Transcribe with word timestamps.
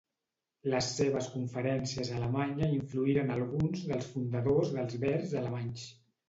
Les 0.73 0.85
seves 0.99 1.27
conferències 1.33 2.09
a 2.11 2.15
Alemanya 2.19 2.69
influïren 2.77 3.29
alguns 3.35 3.85
dels 3.93 4.09
fundadors 4.15 4.73
dels 4.79 4.99
Verds 5.05 5.37
alemanys. 5.45 5.87